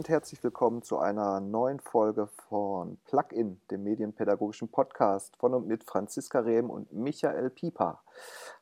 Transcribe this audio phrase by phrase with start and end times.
[0.00, 5.84] Und herzlich willkommen zu einer neuen Folge von Plugin, dem medienpädagogischen Podcast von und mit
[5.84, 8.00] Franziska Rehm und Michael Pieper.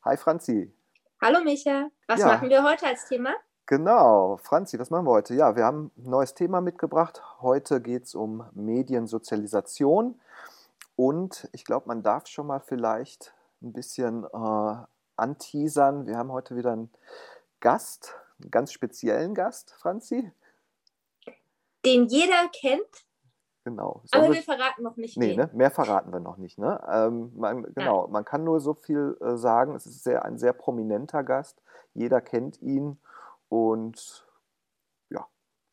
[0.05, 0.75] Hi Franzi.
[1.23, 2.27] Hallo Micha, was ja.
[2.27, 3.31] machen wir heute als Thema?
[3.67, 5.35] Genau, Franzi, was machen wir heute?
[5.35, 7.23] Ja, wir haben ein neues Thema mitgebracht.
[7.41, 10.21] Heute geht es um Mediensozialisation
[10.97, 14.77] und ich glaube, man darf schon mal vielleicht ein bisschen äh,
[15.15, 16.09] anteasern.
[16.09, 16.91] Wir haben heute wieder einen
[17.61, 20.33] Gast, einen ganz speziellen Gast, Franzi
[21.85, 23.07] den jeder kennt.
[23.65, 24.03] Genau.
[24.05, 25.19] Sollen aber wir, verraten noch nicht.
[25.19, 25.51] Nee, ne?
[25.53, 26.59] mehr verraten wir noch nicht.
[26.59, 26.81] Ne?
[26.91, 28.11] Ähm, man, genau, ja.
[28.11, 29.75] man kann nur so viel äh, sagen.
[29.75, 31.61] Es ist sehr, ein sehr prominenter Gast.
[31.93, 32.99] Jeder kennt ihn
[33.49, 34.27] und
[35.11, 35.27] ja,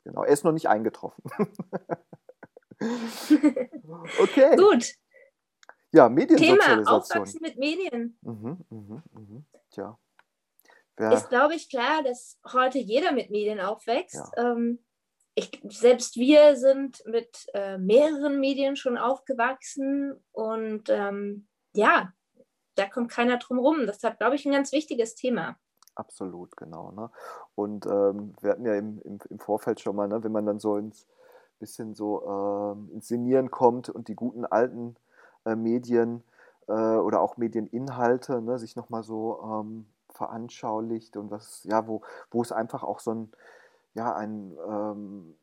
[0.03, 0.23] genau.
[0.23, 1.23] Er ist noch nicht eingetroffen.
[4.19, 4.57] okay.
[4.57, 4.95] Gut.
[5.91, 6.83] Ja, Mediensozialisation.
[6.83, 8.17] Thema Aufwachsen mit Medien.
[8.21, 9.45] Mhm, mhm, mhm.
[9.69, 9.97] Tja.
[10.97, 11.11] Wer...
[11.13, 14.15] Ist, glaube ich, klar, dass heute jeder mit Medien aufwächst.
[14.35, 14.51] Ja.
[14.51, 14.84] Ähm,
[15.35, 22.13] ich, selbst wir sind mit äh, mehreren Medien schon aufgewachsen und ähm, ja,
[22.75, 23.85] da kommt keiner drum rum.
[23.85, 25.57] Deshalb glaube ich ein ganz wichtiges Thema.
[25.95, 26.91] Absolut, genau.
[26.91, 27.09] Ne?
[27.55, 30.59] Und ähm, wir hatten ja im, im, im, Vorfeld schon mal, ne, wenn man dann
[30.59, 31.05] so ins
[31.59, 34.97] bisschen so ähm, ins Sinieren kommt und die guten alten
[35.45, 36.21] äh, Medien
[36.67, 42.41] äh, oder auch Medieninhalte ne, sich nochmal so ähm, veranschaulicht und was, ja, wo, wo
[42.41, 43.31] es einfach auch so ein
[43.95, 45.35] ja, ein ähm,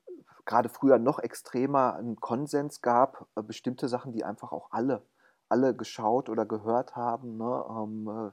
[0.44, 5.02] gerade früher noch extremer einen Konsens gab, äh, bestimmte Sachen, die einfach auch alle,
[5.48, 7.36] alle geschaut oder gehört haben.
[7.36, 7.64] Ne?
[7.70, 8.30] Ähm, äh,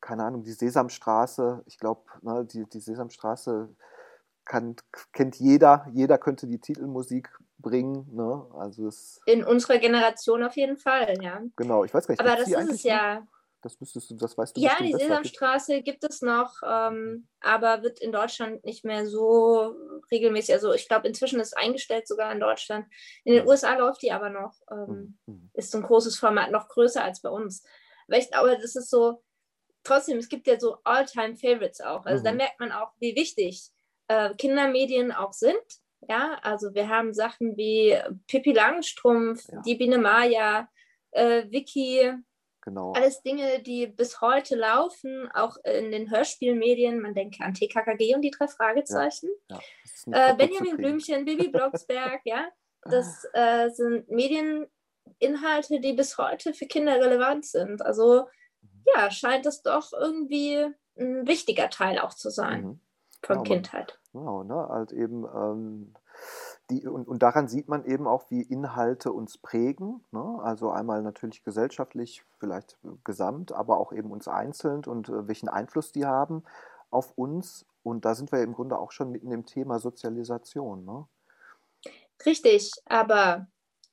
[0.00, 3.68] keine Ahnung, die Sesamstraße, ich glaube, ne, die, die Sesamstraße
[4.44, 4.76] kann,
[5.12, 8.08] kennt jeder, jeder könnte die Titelmusik bringen.
[8.14, 8.46] Ne?
[8.58, 11.42] Also es, In unserer Generation auf jeden Fall, ja.
[11.56, 12.20] Genau, ich weiß gar nicht.
[12.20, 13.26] Aber das ist es ja.
[13.62, 18.00] Das müsstest du, das weißt du Ja, die Sesamstraße gibt es noch, ähm, aber wird
[18.00, 19.74] in Deutschland nicht mehr so
[20.10, 20.54] regelmäßig.
[20.54, 22.86] Also ich glaube, inzwischen ist eingestellt sogar in Deutschland.
[23.24, 24.54] In den USA läuft die aber noch.
[24.70, 25.50] Ähm, mhm.
[25.54, 27.62] Ist so ein großes Format, noch größer als bei uns.
[28.08, 29.22] Aber ich glaube, das ist so,
[29.84, 32.06] trotzdem, es gibt ja so All-Time-Favorites auch.
[32.06, 32.24] Also mhm.
[32.24, 33.70] da merkt man auch, wie wichtig
[34.08, 35.62] äh, Kindermedien auch sind.
[36.08, 37.96] Ja, also wir haben Sachen wie
[38.26, 39.60] Pippi Langstrumpf, ja.
[39.66, 40.68] die Biene Maya,
[41.10, 42.12] äh, Vicky,
[42.62, 42.92] Genau.
[42.92, 47.00] Alles Dinge, die bis heute laufen, auch in den Hörspielmedien.
[47.00, 49.30] Man denke an TKKG und die drei Fragezeichen.
[49.48, 49.60] Ja,
[50.06, 50.30] ja.
[50.30, 52.48] Äh, Benjamin Blümchen, Bibi Blocksberg, ja.
[52.82, 57.82] Das äh, sind Medieninhalte, die bis heute für Kinder relevant sind.
[57.82, 58.26] Also
[58.60, 58.84] mhm.
[58.94, 60.66] ja, scheint es doch irgendwie
[60.98, 62.80] ein wichtiger Teil auch zu sein mhm.
[63.22, 63.98] von genau, Kindheit.
[64.12, 64.68] Genau, ne?
[64.68, 65.94] Halt eben ähm,
[66.70, 70.04] die, und, und, daran sieht man eben auch, wie Inhalte uns prägen.
[70.12, 70.38] Ne?
[70.42, 75.92] Also einmal natürlich gesellschaftlich, vielleicht gesamt, aber auch eben uns einzeln und äh, welchen Einfluss
[75.92, 76.44] die haben
[76.90, 77.66] auf uns.
[77.82, 80.84] Und da sind wir im Grunde auch schon mitten im Thema Sozialisation.
[80.84, 81.06] Ne?
[82.24, 83.46] Richtig, aber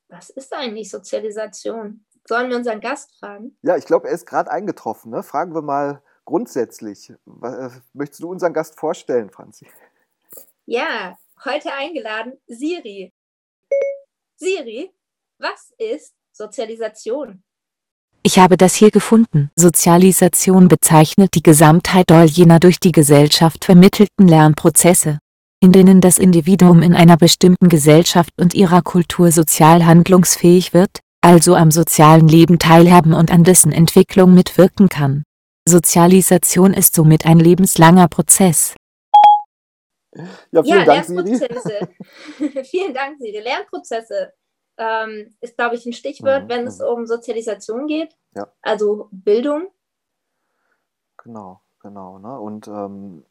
[0.10, 2.06] was ist eigentlich Sozialisation?
[2.28, 3.58] Sollen wir unseren Gast fragen?
[3.62, 5.12] Ja, ich glaube, er ist gerade eingetroffen.
[5.12, 5.24] Ne?
[5.24, 7.10] Fragen wir mal grundsätzlich.
[7.10, 9.68] Äh, möchtest du unseren Gast vorstellen, Franzi?
[10.66, 13.14] Ja, Heute eingeladen Siri.
[14.38, 14.90] Siri,
[15.38, 17.44] was ist Sozialisation?
[18.24, 19.52] Ich habe das hier gefunden.
[19.56, 25.20] Sozialisation bezeichnet die Gesamtheit all jener durch die Gesellschaft vermittelten Lernprozesse,
[25.62, 31.56] in denen das Individuum in einer bestimmten Gesellschaft und ihrer Kultur sozial handlungsfähig wird, also
[31.56, 35.24] am sozialen Leben teilhaben und an dessen Entwicklung mitwirken kann.
[35.70, 38.74] Sozialisation ist somit ein lebenslanger Prozess,
[40.52, 41.38] ja, vielen ja, Dank, Siri.
[42.66, 43.40] vielen Dank, Siri.
[43.40, 44.34] Lernprozesse
[44.78, 46.50] ähm, ist, glaube ich, ein Stichwort, mhm.
[46.50, 48.16] wenn es um Sozialisation geht.
[48.36, 48.48] Ja.
[48.62, 49.68] Also Bildung.
[51.18, 52.20] Genau, genau.
[52.20, 52.40] Ne?
[52.40, 53.26] Und ähm,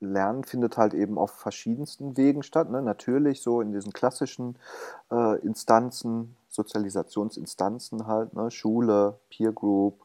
[0.00, 2.70] Lernen findet halt eben auf verschiedensten Wegen statt.
[2.70, 2.82] Ne?
[2.82, 4.58] Natürlich so in diesen klassischen
[5.10, 8.50] äh, Instanzen, Sozialisationsinstanzen halt, ne?
[8.50, 10.04] Schule, Peer Group,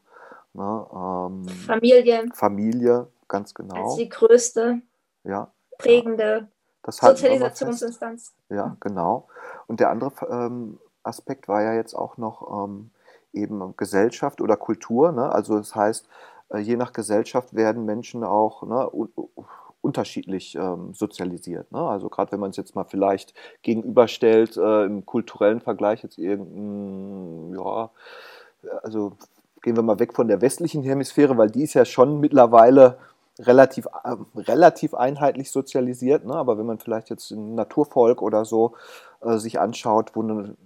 [0.54, 0.86] ne?
[0.92, 2.26] ähm, Familie.
[2.34, 3.84] Familie, ganz genau.
[3.84, 4.80] Als die größte.
[5.24, 6.48] Ja, prägende
[6.86, 8.32] Sozialisationsinstanz.
[8.48, 9.28] Ja, genau.
[9.66, 12.90] Und der andere ähm, Aspekt war ja jetzt auch noch ähm,
[13.32, 15.12] eben Gesellschaft oder Kultur.
[15.12, 15.30] Ne?
[15.30, 16.08] Also das heißt,
[16.50, 18.88] äh, je nach Gesellschaft werden Menschen auch ne,
[19.80, 21.70] unterschiedlich ähm, sozialisiert.
[21.72, 21.80] Ne?
[21.80, 27.58] Also gerade wenn man es jetzt mal vielleicht gegenüberstellt, äh, im kulturellen Vergleich jetzt irgendein,
[27.58, 27.90] ja,
[28.82, 29.12] also
[29.62, 32.98] gehen wir mal weg von der westlichen Hemisphäre, weil die ist ja schon mittlerweile
[33.40, 36.24] relativ, äh, relativ einheitlich sozialisiert.
[36.24, 36.34] Ne?
[36.34, 38.74] Aber wenn man vielleicht jetzt ein Naturvolk oder so
[39.22, 40.56] äh, sich anschaut, wo, ne,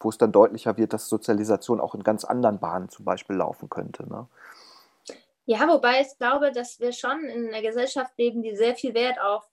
[0.00, 3.68] wo es dann deutlicher wird, dass Sozialisation auch in ganz anderen Bahnen zum Beispiel laufen
[3.68, 4.08] könnte.
[4.08, 4.26] Ne?
[5.46, 9.20] Ja, wobei ich glaube, dass wir schon in einer Gesellschaft leben, die sehr viel Wert
[9.20, 9.44] auf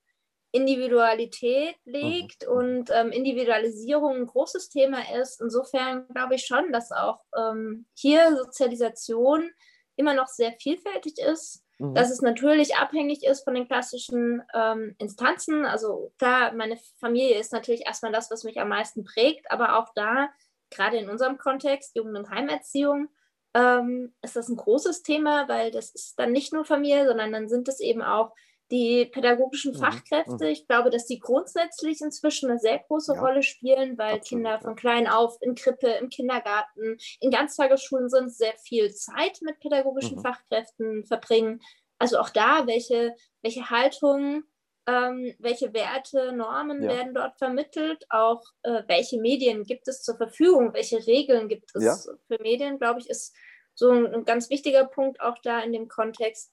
[0.54, 2.54] Individualität legt mhm.
[2.54, 5.42] und ähm, Individualisierung ein großes Thema ist.
[5.42, 9.50] Insofern glaube ich schon, dass auch ähm, hier Sozialisation
[9.96, 11.96] immer noch sehr vielfältig ist, mhm.
[11.96, 15.66] dass es natürlich abhängig ist von den klassischen ähm, Instanzen.
[15.66, 19.90] Also klar, meine Familie ist natürlich erstmal das, was mich am meisten prägt, aber auch
[19.96, 20.30] da,
[20.70, 23.10] gerade in unserem Kontext, Jugend- und Heimerziehung,
[23.54, 27.50] ähm, ist das ein großes Thema, weil das ist dann nicht nur Familie, sondern dann
[27.50, 28.34] sind es eben auch
[28.72, 30.52] die pädagogischen mhm, Fachkräfte, mhm.
[30.52, 34.60] ich glaube, dass die grundsätzlich inzwischen eine sehr große ja, Rolle spielen, weil absolut, Kinder
[34.60, 40.18] von klein auf in Krippe, im Kindergarten, in Ganztagesschulen sind, sehr viel Zeit mit pädagogischen
[40.18, 40.22] mhm.
[40.22, 41.62] Fachkräften verbringen.
[42.00, 44.44] Also auch da, welche, welche Haltung,
[44.88, 46.90] ähm, welche Werte, Normen ja.
[46.90, 51.84] werden dort vermittelt, auch äh, welche Medien gibt es zur Verfügung, welche Regeln gibt es
[51.84, 51.96] ja.
[52.28, 53.36] für Medien, glaube ich, ist
[53.76, 56.52] so ein, ein ganz wichtiger Punkt auch da in dem Kontext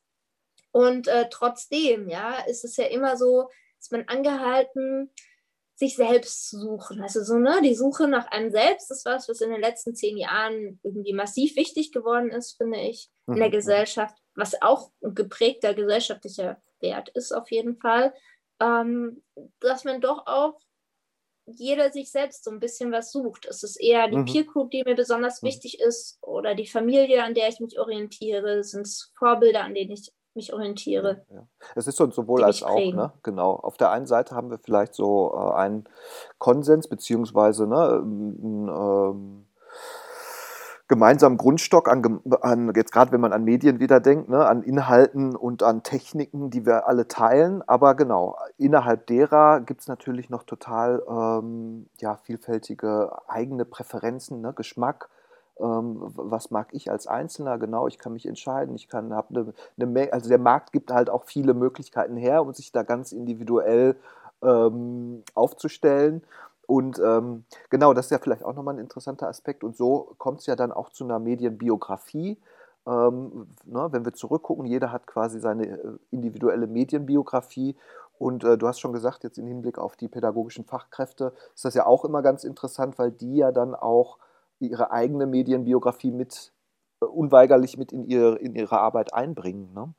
[0.72, 3.48] und äh, trotzdem, ja, ist es ja immer so,
[3.78, 5.10] ist man angehalten,
[5.78, 7.00] sich selbst zu suchen.
[7.00, 10.16] Also so, ne, die Suche nach einem selbst ist was, was in den letzten zehn
[10.16, 13.52] Jahren irgendwie massiv wichtig geworden ist, finde ich, in der mhm.
[13.52, 18.12] Gesellschaft, was auch ein geprägter gesellschaftlicher Wert ist auf jeden Fall,
[18.60, 19.22] ähm,
[19.60, 20.58] dass man doch auch
[21.46, 23.46] jeder sich selbst so ein bisschen was sucht.
[23.46, 24.24] Es ist eher die mhm.
[24.26, 25.48] Peer Group, die mir besonders mhm.
[25.48, 29.92] wichtig ist, oder die Familie, an der ich mich orientiere, sind es Vorbilder, an denen
[29.92, 31.22] ich mich orientiere.
[31.30, 33.12] Ja, Es ist so sowohl als auch, ne?
[33.22, 33.52] genau.
[33.52, 35.84] Auf der einen Seite haben wir vielleicht so äh, einen
[36.38, 39.44] Konsens, beziehungsweise ne, einen ähm,
[40.86, 45.36] gemeinsamen Grundstock an, an jetzt gerade wenn man an Medien wieder denkt, ne, an Inhalten
[45.36, 47.62] und an Techniken, die wir alle teilen.
[47.66, 54.54] Aber genau, innerhalb derer gibt es natürlich noch total ähm, ja, vielfältige eigene Präferenzen, ne,
[54.54, 55.17] Geschmack ähm,
[55.58, 60.12] was mag ich als Einzelner genau, ich kann mich entscheiden, ich kann, habe eine, eine
[60.12, 63.96] also der Markt gibt halt auch viele Möglichkeiten her, um sich da ganz individuell
[64.42, 66.22] ähm, aufzustellen.
[66.66, 69.64] Und ähm, genau, das ist ja vielleicht auch nochmal ein interessanter Aspekt.
[69.64, 72.38] Und so kommt es ja dann auch zu einer Medienbiografie.
[72.86, 77.74] Ähm, ne, wenn wir zurückgucken, jeder hat quasi seine äh, individuelle Medienbiografie.
[78.18, 81.74] Und äh, du hast schon gesagt, jetzt im Hinblick auf die pädagogischen Fachkräfte ist das
[81.74, 84.18] ja auch immer ganz interessant, weil die ja dann auch
[84.60, 86.52] ihre eigene Medienbiografie mit
[87.00, 89.72] äh, unweigerlich mit in, ihr, in ihre Arbeit einbringen.
[89.72, 89.94] Ne?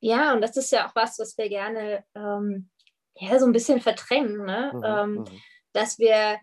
[0.00, 2.70] Ja, und das ist ja auch was, was wir gerne ähm,
[3.16, 4.44] ja, so ein bisschen verdrängen.
[4.44, 4.72] Ne?
[4.74, 5.40] Mhm, ähm, mhm.
[5.72, 6.38] dass wir,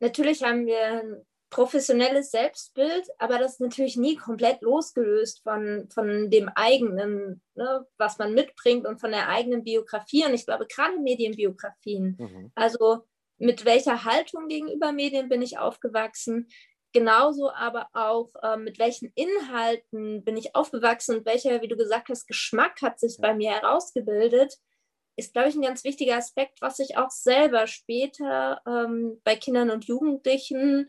[0.00, 6.30] natürlich haben wir ein professionelles Selbstbild, aber das ist natürlich nie komplett losgelöst von, von
[6.30, 10.26] dem eigenen, ne, was man mitbringt und von der eigenen Biografie.
[10.26, 12.52] Und ich glaube, gerade Medienbiografien, mhm.
[12.54, 13.04] also
[13.38, 16.48] mit welcher Haltung gegenüber Medien bin ich aufgewachsen,
[16.92, 22.08] genauso aber auch, äh, mit welchen Inhalten bin ich aufgewachsen und welcher, wie du gesagt
[22.08, 24.58] hast, Geschmack hat sich bei mir herausgebildet,
[25.16, 29.70] ist, glaube ich, ein ganz wichtiger Aspekt, was ich auch selber später ähm, bei Kindern
[29.70, 30.88] und Jugendlichen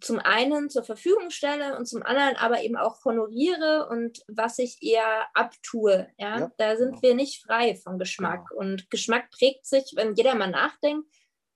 [0.00, 4.82] zum einen zur Verfügung stelle und zum anderen aber eben auch honoriere und was ich
[4.82, 6.08] eher abtue.
[6.18, 6.38] Ja?
[6.38, 7.02] ja da sind genau.
[7.02, 8.48] wir nicht frei von Geschmack.
[8.50, 8.60] Genau.
[8.60, 11.06] Und Geschmack prägt sich, wenn jeder mal nachdenkt,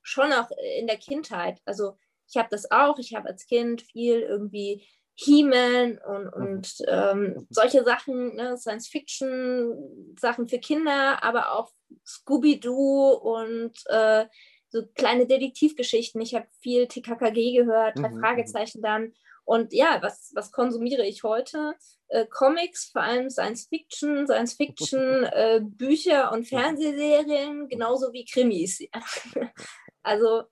[0.03, 1.61] schon auch in der Kindheit.
[1.65, 1.97] Also
[2.31, 2.99] ich habe das auch.
[2.99, 6.33] Ich habe als Kind viel irgendwie He-Man und, mhm.
[6.33, 11.71] und ähm, solche Sachen, ne, Science-Fiction-Sachen für Kinder, aber auch
[12.07, 14.27] Scooby-Doo und äh,
[14.71, 16.21] so kleine Detektivgeschichten.
[16.23, 18.21] Ich habe viel TKKG gehört, drei mhm, mhm.
[18.21, 19.13] Fragezeichen dann.
[19.45, 21.75] Und ja, was, was konsumiere ich heute?
[22.09, 28.81] Äh, Comics, vor allem Science-Fiction, Science-Fiction, äh, Bücher und Fernsehserien, genauso wie Krimis.
[30.03, 30.45] also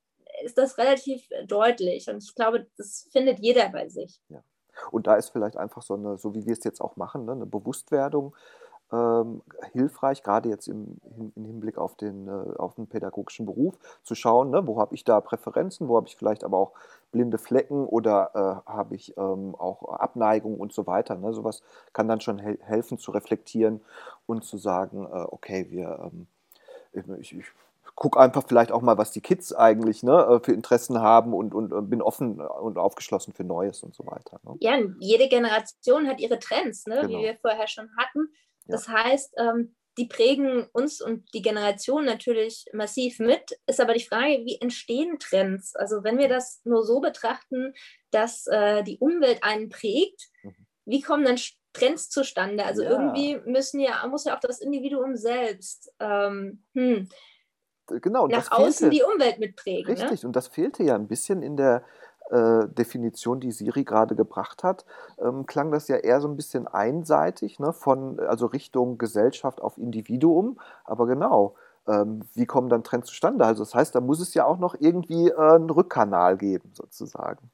[0.42, 2.09] ist das relativ deutlich.
[2.09, 4.21] Und ich glaube, das findet jeder bei sich.
[4.28, 4.42] Ja.
[4.90, 7.33] Und da ist vielleicht einfach so eine, so wie wir es jetzt auch machen, ne,
[7.33, 8.35] eine Bewusstwerdung
[8.92, 9.42] ähm,
[9.73, 10.97] hilfreich, gerade jetzt im,
[11.35, 15.04] im, Hinblick auf den, äh, auf den pädagogischen Beruf, zu schauen, ne, wo habe ich
[15.04, 16.73] da Präferenzen, wo habe ich vielleicht aber auch
[17.12, 21.16] blinde Flecken oder äh, habe ich ähm, auch Abneigung und so weiter.
[21.16, 21.33] Ne?
[21.33, 23.80] Sowas kann dann schon he helfen zu reflektieren
[24.26, 26.26] und zu sagen, äh, okay, wir, ähm,
[27.21, 27.47] ich, ich
[27.95, 31.54] guck einfach vielleicht auch mal, was die Kids eigentlich ne, äh, für Interessen haben und,
[31.54, 34.40] und, und, bin offen und aufgeschlossen für Neues und so weiter.
[34.45, 34.57] Ne?
[34.61, 37.09] Ja, jede Generation hat ihre Trends, ne, genau.
[37.09, 38.28] wie wir vorher schon hatten.
[38.66, 39.04] Das ja.
[39.04, 43.59] heißt, ähm, die prägen uns und die Generation natürlich massiv mit.
[43.66, 45.75] Ist aber die Frage, wie entstehen Trends?
[45.75, 47.75] Also wenn wir das nur so betrachten,
[48.12, 50.54] dass äh, die Umwelt einen prägt, mhm.
[50.85, 51.38] wie kommen dann
[51.73, 52.64] Trends zustande?
[52.64, 52.90] Also ja.
[52.90, 57.09] irgendwie müssen ja, muss ja auch das Individuum selbst ähm, hm,
[58.00, 59.95] genau, nach außen fehlte, die Umwelt mitprägen.
[59.95, 60.00] Ne?
[60.00, 60.26] Richtig, ne?
[60.28, 61.83] und das fehlte ja ein bisschen in der
[62.30, 64.85] äh, Definition, die Siri gerade gebracht hat,
[65.18, 69.78] ähm, klang das ja eher so ein bisschen einseitig, ne, von, also Richtung Gesellschaft auf
[69.78, 70.61] Individuum.
[70.85, 73.45] Aber genau, ähm, wie kommen dann Trends zustande?
[73.45, 77.50] Also das heißt, da muss es ja auch noch irgendwie äh, einen Rückkanal geben, sozusagen.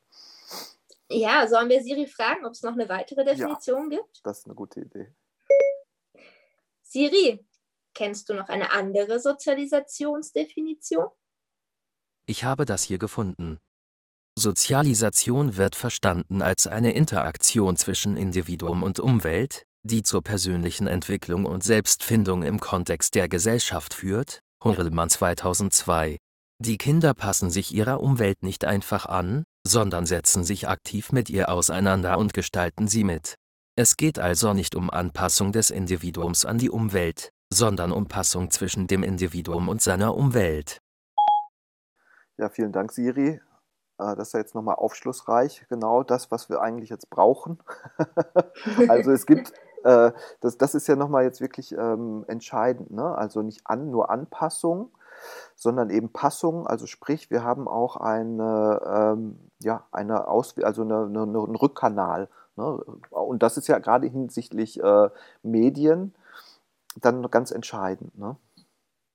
[1.08, 4.20] Ja, sollen wir Siri fragen, ob es noch eine weitere Definition ja, gibt?
[4.24, 5.12] Das ist eine gute Idee.
[6.82, 7.44] Siri,
[7.94, 11.06] kennst du noch eine andere Sozialisationsdefinition?
[12.26, 13.58] Ich habe das hier gefunden.
[14.36, 21.62] Sozialisation wird verstanden als eine Interaktion zwischen Individuum und Umwelt, die zur persönlichen Entwicklung und
[21.62, 24.40] Selbstfindung im Kontext der Gesellschaft führt.
[24.62, 26.16] Horelmann 2002.
[26.58, 31.48] Die Kinder passen sich ihrer Umwelt nicht einfach an, sondern setzen sich aktiv mit ihr
[31.50, 33.34] auseinander und gestalten sie mit.
[33.76, 38.86] Es geht also nicht um Anpassung des Individuums an die Umwelt, sondern um Passung zwischen
[38.86, 40.78] dem Individuum und seiner Umwelt.
[42.36, 43.40] Ja, vielen Dank, Siri.
[43.98, 47.58] Äh, das ist ja jetzt nochmal aufschlussreich, genau das, was wir eigentlich jetzt brauchen.
[48.88, 49.52] also es gibt,
[49.84, 53.16] äh, das, das ist ja nochmal jetzt wirklich ähm, entscheidend, ne?
[53.16, 54.90] also nicht an, nur Anpassung,
[55.54, 56.66] sondern eben Passung.
[56.66, 62.28] Also sprich, wir haben auch eine, ähm, ja, eine Aus also eine, eine, einen Rückkanal.
[62.56, 62.78] Ne?
[63.10, 65.08] Und das ist ja gerade hinsichtlich äh,
[65.42, 66.14] Medien
[67.00, 68.16] dann ganz entscheidend.
[68.18, 68.36] Ne?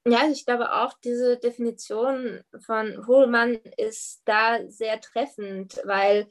[0.05, 6.27] Ja, ich glaube auch, diese Definition von Hohlmann ist da sehr treffend, weil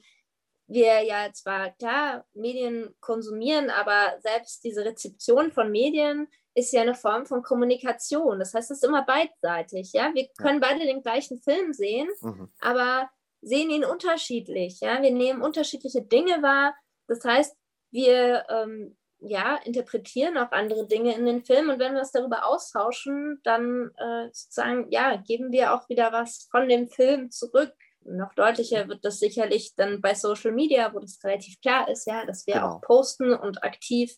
[0.67, 6.95] wir ja zwar klar Medien konsumieren, aber selbst diese Rezeption von Medien ist ja eine
[6.95, 8.39] Form von Kommunikation.
[8.39, 9.93] Das heißt, es ist immer beidseitig.
[9.93, 10.13] Ja?
[10.15, 12.51] Wir können beide den gleichen Film sehen, mhm.
[12.61, 13.09] aber
[13.41, 14.81] sehen ihn unterschiedlich.
[14.81, 15.01] Ja?
[15.01, 16.75] Wir nehmen unterschiedliche Dinge wahr.
[17.07, 17.57] Das heißt,
[17.91, 22.47] wir ähm, ja, interpretieren auch andere Dinge in den Film und wenn wir uns darüber
[22.47, 27.73] austauschen, dann äh, sozusagen, ja, geben wir auch wieder was von dem Film zurück.
[28.05, 32.25] Noch deutlicher wird das sicherlich dann bei Social Media, wo das relativ klar ist, ja,
[32.25, 32.77] dass wir genau.
[32.77, 34.17] auch posten und aktiv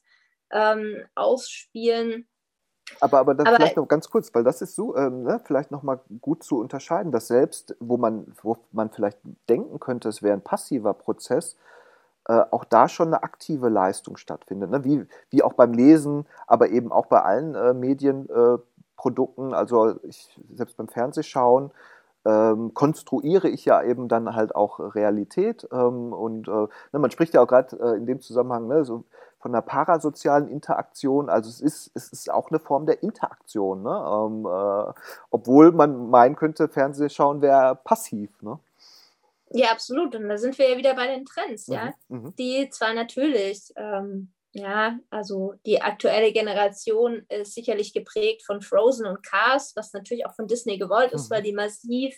[0.53, 2.29] ähm, ausspielen.
[3.01, 5.71] Aber, aber dann aber, vielleicht noch ganz kurz, weil das ist so, ähm, ne, vielleicht
[5.71, 10.35] nochmal gut zu unterscheiden, dass selbst, wo man, wo man vielleicht denken könnte, es wäre
[10.35, 11.57] ein passiver Prozess,
[12.31, 14.71] äh, auch da schon eine aktive Leistung stattfindet.
[14.71, 14.85] Ne?
[14.85, 20.41] Wie, wie auch beim Lesen, aber eben auch bei allen äh, Medienprodukten, äh, also ich,
[20.55, 21.73] selbst beim Fernsehschauen,
[22.25, 25.67] ähm, konstruiere ich ja eben dann halt auch Realität.
[25.73, 26.53] Ähm, und äh,
[26.93, 29.03] ne, man spricht ja auch gerade äh, in dem Zusammenhang ne, so
[29.41, 31.29] von einer parasozialen Interaktion.
[31.31, 33.91] Also es ist, es ist auch eine Form der Interaktion, ne?
[33.91, 34.93] ähm, äh,
[35.31, 38.31] obwohl man meinen könnte, Fernsehschauen wäre passiv.
[38.43, 38.61] Ne?
[39.53, 40.15] Ja, absolut.
[40.15, 41.75] Und da sind wir ja wieder bei den Trends, mhm.
[41.75, 41.95] ja.
[42.09, 42.35] Mhm.
[42.37, 49.23] Die zwar natürlich, ähm, ja, also die aktuelle Generation ist sicherlich geprägt von Frozen und
[49.23, 51.35] Cars, was natürlich auch von Disney gewollt ist, mhm.
[51.35, 52.17] weil die massiv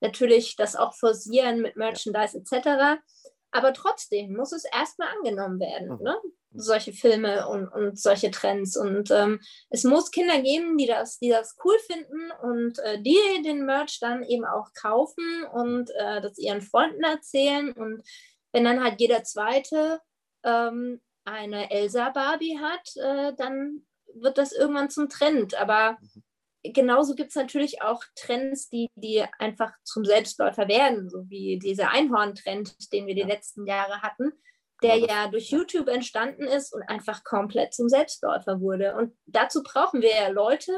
[0.00, 3.00] natürlich das auch forcieren mit Merchandise etc.
[3.54, 5.96] Aber trotzdem muss es erstmal angenommen werden.
[5.96, 6.02] Mhm.
[6.02, 6.16] Ne?
[6.54, 8.76] solche Filme und, und solche Trends.
[8.76, 13.18] Und ähm, es muss Kinder geben, die das, die das cool finden und äh, die
[13.42, 17.72] den Merch dann eben auch kaufen und äh, das ihren Freunden erzählen.
[17.72, 18.02] Und
[18.52, 20.00] wenn dann halt jeder Zweite
[20.44, 23.84] ähm, eine Elsa Barbie hat, äh, dann
[24.14, 25.60] wird das irgendwann zum Trend.
[25.60, 25.98] Aber
[26.64, 31.90] genauso gibt es natürlich auch Trends, die, die einfach zum Selbstläufer werden, so wie dieser
[31.90, 34.32] Einhorn-Trend, den wir die letzten Jahre hatten
[34.82, 38.94] der ja durch YouTube entstanden ist und einfach komplett zum Selbstläufer wurde.
[38.96, 40.72] Und dazu brauchen wir ja Leute,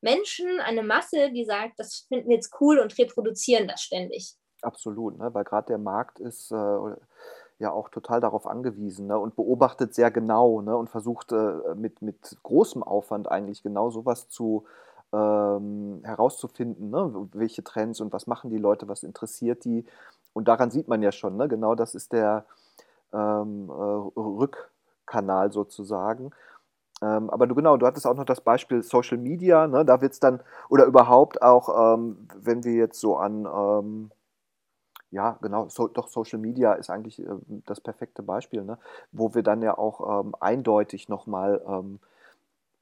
[0.00, 4.36] Menschen, eine Masse, die sagt, das finden wir jetzt cool und reproduzieren das ständig.
[4.62, 5.32] Absolut, ne?
[5.32, 6.54] weil gerade der Markt ist äh,
[7.58, 9.18] ja auch total darauf angewiesen ne?
[9.18, 10.76] und beobachtet sehr genau ne?
[10.76, 14.66] und versucht äh, mit, mit großem Aufwand eigentlich genau sowas zu
[15.12, 17.28] ähm, herauszufinden, ne?
[17.32, 19.84] welche Trends und was machen die Leute, was interessiert die.
[20.32, 21.48] Und daran sieht man ja schon, ne?
[21.48, 22.44] genau das ist der,
[23.12, 26.30] ähm, äh, Rückkanal sozusagen.
[27.02, 29.84] Ähm, aber du genau, du hattest auch noch das Beispiel Social Media, ne?
[29.84, 34.10] da wird es dann, oder überhaupt auch, ähm, wenn wir jetzt so an, ähm,
[35.10, 37.26] ja, genau, so, doch Social Media ist eigentlich äh,
[37.66, 38.78] das perfekte Beispiel, ne?
[39.12, 42.00] wo wir dann ja auch ähm, eindeutig nochmal ähm,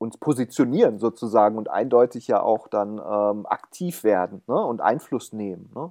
[0.04, 4.64] uns positionieren sozusagen und eindeutig ja auch dann ähm, aktiv werden ne?
[4.64, 5.70] und Einfluss nehmen.
[5.75, 5.90] Ne?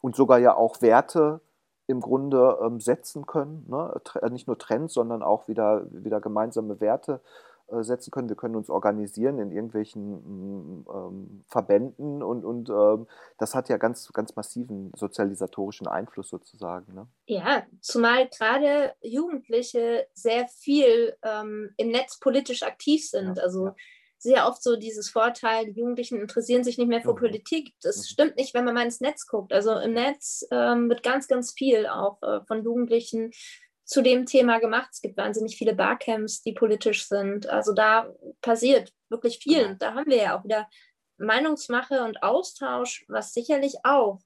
[0.00, 1.40] Und sogar ja auch Werte
[1.88, 3.64] im Grunde ähm, setzen können.
[3.68, 4.00] Ne?
[4.30, 7.20] Nicht nur Trends, sondern auch wieder, wieder gemeinsame Werte
[7.82, 8.28] setzen können.
[8.28, 13.06] Wir können uns organisieren in irgendwelchen mm, ähm, Verbänden und, und ähm,
[13.38, 16.94] das hat ja ganz, ganz massiven sozialisatorischen Einfluss sozusagen.
[16.94, 17.06] Ne?
[17.26, 23.36] Ja, zumal gerade Jugendliche sehr viel ähm, im Netz politisch aktiv sind.
[23.36, 23.74] Ja, also ja
[24.18, 27.18] sehr oft so dieses Vorteil, die Jugendlichen interessieren sich nicht mehr für mhm.
[27.18, 27.74] Politik.
[27.82, 28.02] Das mhm.
[28.04, 29.52] stimmt nicht, wenn man mal ins Netz guckt.
[29.52, 33.30] Also im Netz ähm, wird ganz, ganz viel auch äh, von Jugendlichen
[33.88, 34.90] zu dem Thema gemacht.
[34.92, 37.48] Es gibt wahnsinnig viele Barcamps, die politisch sind.
[37.48, 39.64] Also da passiert wirklich viel.
[39.66, 40.68] Und da haben wir ja auch wieder
[41.16, 44.20] Meinungsmache und Austausch, was sicherlich auch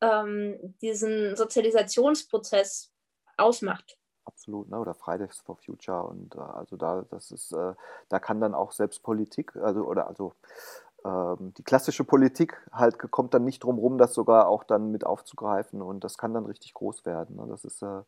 [0.00, 2.92] ähm, diesen Sozialisationsprozess
[3.36, 3.98] ausmacht.
[4.24, 4.78] Absolut, ne?
[4.78, 7.74] oder Fridays for Future und äh, also da, das ist, äh,
[8.08, 10.34] da kann dann auch selbst Politik, also oder also
[11.04, 15.04] ähm, die klassische Politik halt kommt dann nicht drum rum, das sogar auch dann mit
[15.04, 17.34] aufzugreifen und das kann dann richtig groß werden.
[17.34, 17.46] Ne?
[17.48, 18.02] Das ist äh,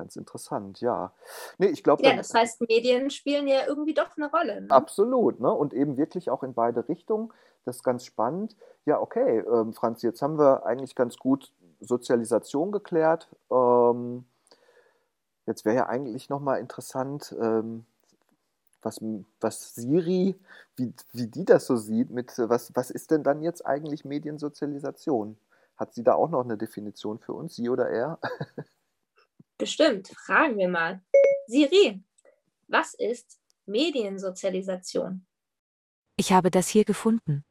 [0.00, 1.12] ganz interessant, ja.
[1.58, 2.02] Nee, ich glaube.
[2.02, 4.62] Ja, das heißt, Medien spielen ja irgendwie doch eine Rolle.
[4.62, 4.70] Ne?
[4.70, 5.52] Absolut, ne?
[5.52, 7.32] Und eben wirklich auch in beide Richtungen.
[7.66, 8.56] Das ist ganz spannend.
[8.86, 13.28] Ja, okay, ähm, Franz, jetzt haben wir eigentlich ganz gut Sozialisation geklärt.
[13.50, 14.24] Ähm,
[15.46, 17.84] jetzt wäre ja eigentlich nochmal interessant, ähm,
[18.80, 18.98] was,
[19.40, 20.34] was Siri,
[20.76, 25.36] wie, wie die das so sieht, mit was, was ist denn dann jetzt eigentlich Mediensozialisation?
[25.76, 28.18] Hat sie da auch noch eine Definition für uns, sie oder er?
[29.60, 31.02] Bestimmt, fragen wir mal.
[31.46, 32.02] Siri,
[32.68, 35.26] was ist Mediensozialisation?
[36.16, 37.44] Ich habe das hier gefunden.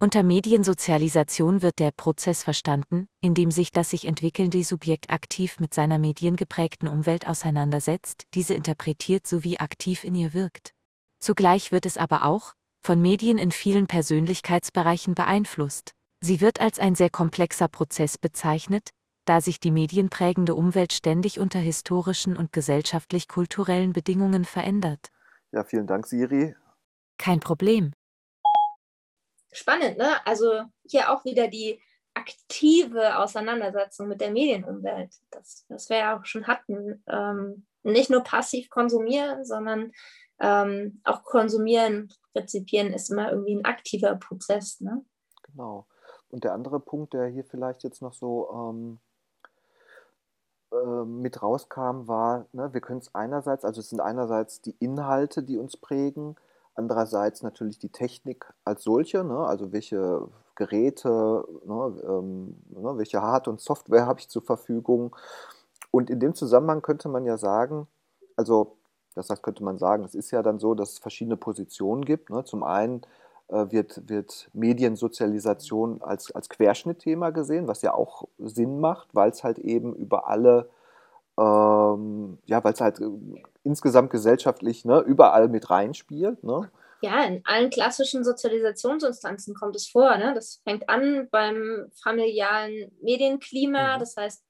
[0.00, 5.74] Unter Mediensozialisation wird der Prozess verstanden, in dem sich das sich entwickelnde Subjekt aktiv mit
[5.74, 10.72] seiner mediengeprägten Umwelt auseinandersetzt, diese interpretiert sowie aktiv in ihr wirkt.
[11.20, 15.92] Zugleich wird es aber auch, von Medien in vielen Persönlichkeitsbereichen beeinflusst.
[16.22, 18.92] Sie wird als ein sehr komplexer Prozess bezeichnet,
[19.24, 25.10] da sich die medienprägende Umwelt ständig unter historischen und gesellschaftlich-kulturellen Bedingungen verändert.
[25.52, 26.54] Ja, vielen Dank, Siri.
[27.18, 27.92] Kein Problem
[29.54, 30.26] spannend, ne?
[30.26, 31.80] Also hier auch wieder die
[32.12, 37.02] aktive Auseinandersetzung mit der Medienumwelt, das, das wir ja auch schon hatten.
[37.08, 39.92] Ähm, nicht nur passiv konsumieren, sondern
[40.40, 44.80] ähm, auch konsumieren, rezipieren ist immer irgendwie ein aktiver Prozess.
[44.80, 45.04] Ne?
[45.44, 45.86] Genau.
[46.28, 49.00] Und der andere Punkt, der hier vielleicht jetzt noch so ähm,
[50.84, 55.42] äh, mit rauskam, war, ne, wir können es einerseits, also es sind einerseits die Inhalte,
[55.42, 56.36] die uns prägen,
[56.76, 59.38] Andererseits natürlich die Technik als solche, ne?
[59.38, 62.02] also welche Geräte, ne?
[62.04, 62.98] Ähm, ne?
[62.98, 65.14] welche Hard- und Software habe ich zur Verfügung.
[65.92, 67.86] Und in dem Zusammenhang könnte man ja sagen,
[68.36, 68.76] also
[69.14, 72.30] das heißt, könnte man sagen, es ist ja dann so, dass es verschiedene Positionen gibt.
[72.30, 72.42] Ne?
[72.42, 73.02] Zum einen
[73.48, 79.58] wird, wird Mediensozialisation als, als Querschnittthema gesehen, was ja auch Sinn macht, weil es halt
[79.58, 80.68] eben über alle
[81.38, 83.10] ähm, ja, weil es halt äh,
[83.64, 86.44] insgesamt gesellschaftlich ne, überall mit reinspielt.
[86.44, 86.70] Ne?
[87.02, 90.16] Ja, in allen klassischen Sozialisationsinstanzen kommt es vor.
[90.16, 90.32] Ne?
[90.34, 94.00] Das fängt an beim familialen Medienklima, mhm.
[94.00, 94.44] das heißt,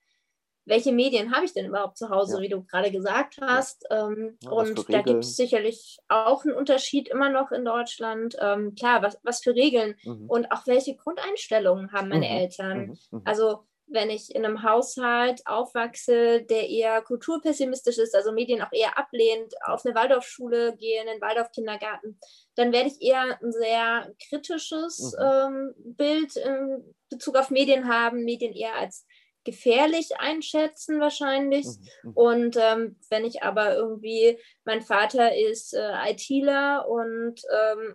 [0.67, 2.43] welche Medien habe ich denn überhaupt zu Hause, ja.
[2.43, 3.87] wie du gerade gesagt hast.
[3.91, 4.09] Ja.
[4.09, 8.37] Ähm, ja, und da gibt es sicherlich auch einen Unterschied immer noch in Deutschland.
[8.41, 10.27] Ähm, klar, was, was für Regeln mhm.
[10.29, 12.37] und auch welche Grundeinstellungen haben meine mhm.
[12.37, 12.79] Eltern.
[12.87, 12.99] Mhm.
[13.11, 13.23] mhm.
[13.25, 18.99] Also wenn ich in einem Haushalt aufwachse, der eher kulturpessimistisch ist, also Medien auch eher
[18.99, 22.19] ablehnt, auf eine Waldorfschule gehe, in den Waldorfkindergarten,
[22.55, 25.25] dann werde ich eher ein sehr kritisches mhm.
[25.25, 29.07] ähm, Bild in Bezug auf Medien haben, Medien eher als
[29.45, 31.67] gefährlich einschätzen wahrscheinlich.
[31.67, 32.11] Mhm.
[32.11, 32.13] mhm.
[32.15, 37.95] Und ähm, wenn ich aber irgendwie, mein Vater ist äh, ITler und ähm,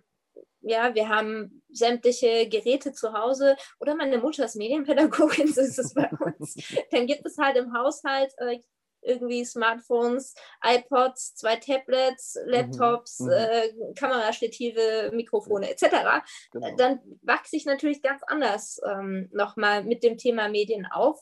[0.62, 5.94] ja, wir haben sämtliche Geräte zu Hause oder meine Mutter ist Medienpädagogin, so ist es
[5.94, 6.54] bei uns.
[6.90, 8.58] Dann gibt es halt im Haushalt äh,
[9.02, 13.30] irgendwie Smartphones, iPods, zwei Tablets, mhm, Laptops, mhm.
[13.30, 16.22] äh, Kamerastative, Mikrofone etc.
[16.52, 16.76] Genau.
[16.76, 21.20] Dann wachse ich natürlich ganz anders ähm, nochmal mit dem Thema Medien auf.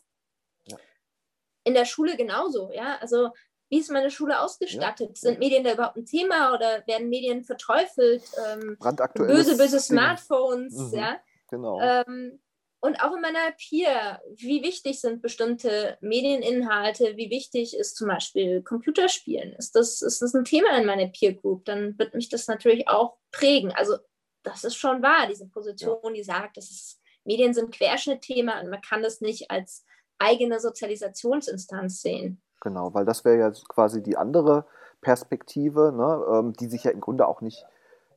[1.68, 2.96] In der Schule genauso, ja.
[3.00, 3.30] Also
[3.68, 5.10] wie ist meine Schule ausgestattet?
[5.10, 5.14] Ja.
[5.14, 8.22] Sind Medien da überhaupt ein Thema oder werden Medien verteufelt?
[8.50, 8.78] Ähm,
[9.14, 10.98] böse, böse Smartphones, mhm.
[10.98, 11.20] ja.
[11.50, 11.78] Genau.
[11.80, 12.40] Ähm,
[12.80, 18.62] und auch in meiner Peer, wie wichtig sind bestimmte Medieninhalte, wie wichtig ist zum Beispiel
[18.62, 19.52] Computerspielen?
[19.54, 21.64] Ist das, ist das ein Thema in meiner Peer Group?
[21.64, 23.72] Dann wird mich das natürlich auch prägen.
[23.72, 23.96] Also
[24.44, 26.12] das ist schon wahr, diese Position, ja.
[26.12, 29.84] die sagt, dass Medien sind Querschnittthema und man kann das nicht als
[30.18, 32.40] eigene Sozialisationsinstanz sehen.
[32.60, 34.64] Genau, weil das wäre ja quasi die andere
[35.00, 37.64] Perspektive, ne, ähm, die sich ja im Grunde auch nicht,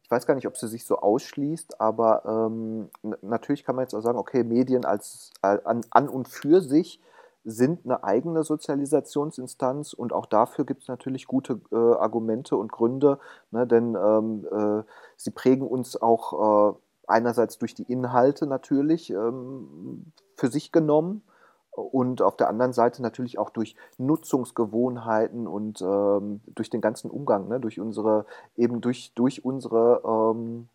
[0.04, 2.90] ich weiß gar nicht, ob sie sich so ausschließt, aber ähm,
[3.22, 7.00] natürlich kann man jetzt auch sagen, okay, Medien als äh, an, an und für sich
[7.44, 13.20] sind eine eigene Sozialisationsinstanz und auch dafür gibt es natürlich gute äh, Argumente und Gründe,
[13.52, 14.84] ne, denn ähm, äh,
[15.18, 21.24] sie prägen uns auch äh, einerseits durch die Inhalte natürlich ähm, für sich genommen
[21.72, 27.48] und auf der anderen Seite natürlich auch durch Nutzungsgewohnheiten und ähm, durch den ganzen Umgang,
[27.48, 28.26] ne, durch unsere,
[28.58, 30.68] eben durch, durch unsere ähm,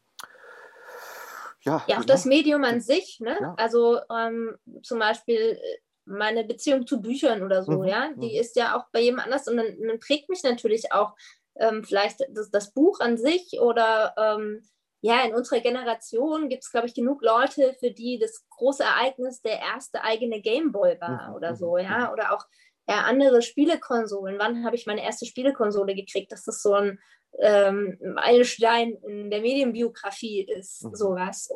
[1.61, 3.37] ja, ja, auch das Medium an sich, ne?
[3.41, 3.55] Ja.
[3.59, 7.89] Also ähm, zum Beispiel äh, meine Beziehung zu Büchern oder so, mhm.
[7.89, 8.41] ja, die mhm.
[8.41, 11.15] ist ja auch bei jedem anders und dann, dann prägt mich natürlich auch
[11.57, 14.63] ähm, vielleicht das, das, Buch an sich oder ähm,
[15.01, 19.43] ja, in unserer Generation gibt es, glaube ich, genug Leute, für die das große Ereignis
[19.43, 21.35] der erste eigene Gameboy war mhm.
[21.37, 22.13] oder so, mhm, ja, mhm.
[22.13, 22.45] oder auch
[22.89, 24.39] ja, andere Spielekonsolen.
[24.39, 26.33] Wann habe ich meine erste Spielekonsole gekriegt?
[26.33, 26.99] Dass das so ein
[27.39, 30.95] ähm, Meilenstein in der Medienbiografie ist, mhm.
[30.95, 31.51] sowas.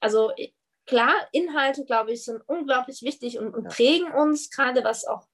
[0.00, 0.32] Also
[0.86, 3.70] klar, Inhalte, glaube ich, sind unglaublich wichtig und, und ja.
[3.70, 5.26] prägen uns, gerade was auch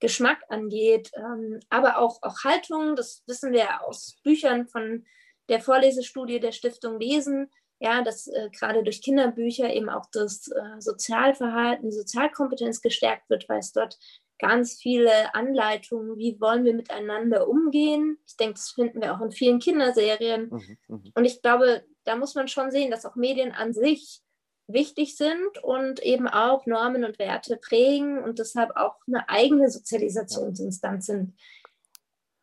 [0.00, 5.04] Geschmack angeht, ähm, aber auch, auch Haltung, das wissen wir aus Büchern von
[5.48, 10.80] der Vorlesestudie der Stiftung Lesen, ja, dass äh, gerade durch Kinderbücher eben auch das äh,
[10.80, 13.98] Sozialverhalten, die Sozialkompetenz gestärkt wird, weil es dort
[14.38, 18.18] ganz viele Anleitungen, wie wollen wir miteinander umgehen.
[18.26, 20.48] Ich denke, das finden wir auch in vielen Kinderserien.
[20.50, 21.10] Mhm, mh.
[21.14, 24.22] Und ich glaube, da muss man schon sehen, dass auch Medien an sich
[24.68, 31.06] wichtig sind und eben auch Normen und Werte prägen und deshalb auch eine eigene Sozialisationsinstanz
[31.06, 31.34] sind.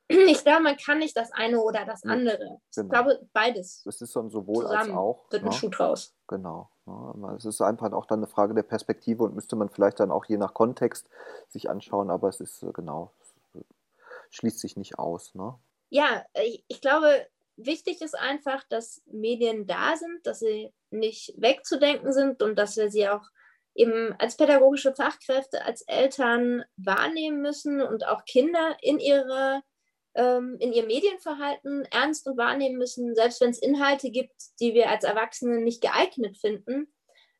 [0.07, 2.59] Ich glaube, man kann nicht das eine oder das andere.
[2.69, 2.89] Ich genau.
[2.89, 3.83] glaube, beides.
[3.85, 5.25] Es ist dann sowohl als auch.
[5.31, 5.53] Wird ein ne?
[5.53, 6.13] Schuh draus.
[6.27, 6.69] Genau.
[6.85, 7.35] Ne?
[7.37, 10.25] Es ist einfach auch dann eine Frage der Perspektive und müsste man vielleicht dann auch
[10.25, 11.09] je nach Kontext
[11.49, 13.63] sich anschauen, aber es ist äh, genau, es
[14.29, 15.33] schließt sich nicht aus.
[15.33, 15.55] Ne?
[15.89, 17.25] Ja, ich, ich glaube,
[17.57, 22.91] wichtig ist einfach, dass Medien da sind, dass sie nicht wegzudenken sind und dass wir
[22.91, 23.23] sie auch
[23.73, 29.61] eben als pädagogische Fachkräfte, als Eltern wahrnehmen müssen und auch Kinder in ihre
[30.15, 34.89] ähm, in ihr Medienverhalten ernst und wahrnehmen müssen, selbst wenn es Inhalte gibt, die wir
[34.89, 36.87] als Erwachsene nicht geeignet finden,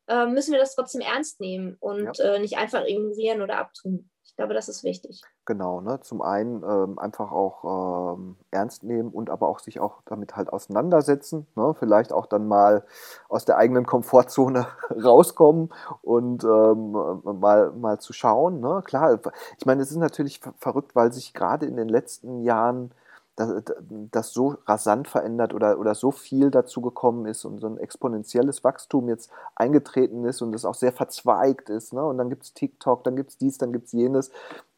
[0.08, 2.36] äh, müssen wir das trotzdem ernst nehmen und ja.
[2.36, 4.10] äh, nicht einfach ignorieren oder abtun.
[4.36, 5.22] Ich glaube, das ist wichtig.
[5.46, 6.02] Genau, ne?
[6.02, 10.52] Zum einen ähm, einfach auch ähm, ernst nehmen und aber auch sich auch damit halt
[10.52, 11.48] auseinandersetzen.
[11.56, 11.74] Ne?
[11.80, 12.84] Vielleicht auch dann mal
[13.30, 15.70] aus der eigenen Komfortzone rauskommen
[16.02, 16.92] und ähm,
[17.40, 18.60] mal, mal zu schauen.
[18.60, 18.82] Ne?
[18.84, 19.22] Klar,
[19.58, 22.92] ich meine, es ist natürlich verrückt, weil sich gerade in den letzten Jahren
[23.36, 23.64] das,
[24.12, 28.64] das so rasant verändert oder, oder so viel dazu gekommen ist und so ein exponentielles
[28.64, 31.94] Wachstum jetzt eingetreten ist und das auch sehr verzweigt ist.
[31.94, 32.04] Ne?
[32.04, 34.30] Und dann gibt es TikTok, dann gibt es dies, dann gibt es jenes,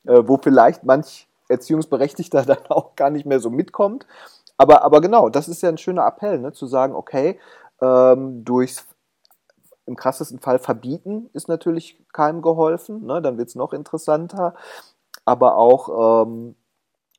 [0.05, 4.07] äh, wo vielleicht manch Erziehungsberechtigter dann auch gar nicht mehr so mitkommt.
[4.57, 6.51] Aber, aber genau, das ist ja ein schöner Appell, ne?
[6.51, 7.39] zu sagen, okay,
[7.79, 8.87] ähm, durchs
[9.85, 13.21] im krassesten Fall verbieten ist natürlich keinem geholfen, ne?
[13.21, 14.55] dann wird es noch interessanter.
[15.25, 16.55] Aber auch ähm,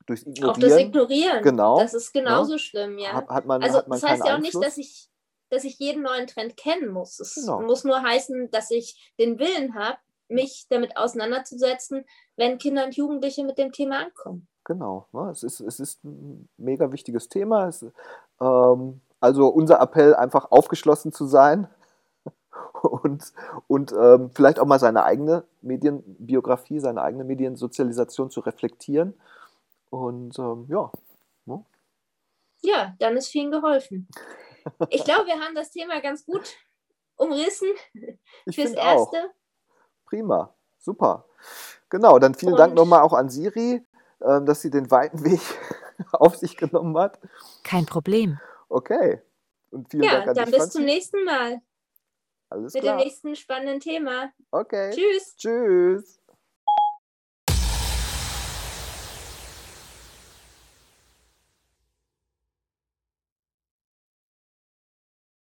[0.09, 0.51] durchs Ignorieren.
[0.51, 1.43] Auch das Ignorieren.
[1.43, 1.79] Genau.
[1.79, 2.59] Das ist genauso ja.
[2.59, 3.13] schlimm, ja.
[3.13, 4.55] Hat, hat man, also hat man das heißt ja auch Einfluss?
[4.55, 5.09] nicht, dass ich,
[5.51, 7.21] dass ich jeden neuen Trend kennen muss.
[7.21, 7.61] Es Genau.
[7.61, 12.05] muss nur heißen, dass ich den Willen habe, mich damit auseinanderzusetzen,
[12.37, 14.47] wenn Kinder und Jugendliche mit dem Thema ankommen.
[14.65, 15.07] Genau.
[15.13, 15.31] Ne?
[15.31, 17.69] Es, ist, es ist ein mega wichtiges Thema.
[17.69, 17.85] Es,
[18.41, 21.69] ähm, also unser Appell, einfach aufgeschlossen zu sein
[22.83, 23.33] und,
[23.67, 29.15] und ähm, vielleicht auch mal seine eigene Medienbiografie, seine eigene Mediensozialisation zu reflektieren.
[29.91, 30.91] Und ähm, ja.
[31.47, 31.65] Ne?
[32.61, 34.09] Ja, dann ist vielen geholfen.
[34.91, 36.57] Ich glaube, wir haben das Thema ganz gut
[37.17, 37.69] umrissen
[38.47, 39.13] Ich fürs finde auch.
[39.13, 39.31] Erste.
[40.05, 40.55] Prima.
[40.79, 41.25] Super.
[41.89, 43.85] Genau, dann vielen Dank Und- nochmal auch an Siri,
[44.23, 45.41] ähm, dass sie den weiten Weg
[46.13, 47.19] auf sich genommen hat.
[47.65, 48.39] Kein Problem.
[48.69, 49.23] Okay.
[49.71, 50.77] Und vielen Ja, Dank an dann dich, bis Franzi.
[50.79, 51.61] zum nächsten Mal
[52.51, 52.97] Alles mit klar.
[52.97, 54.31] dem nächsten spannenden Thema.
[54.51, 54.91] Okay.
[54.95, 55.37] Tschüss.
[55.37, 56.18] Tschüss.